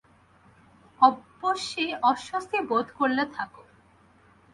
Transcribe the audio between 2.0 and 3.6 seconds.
অস্বস্তি বোধ করলে থাক।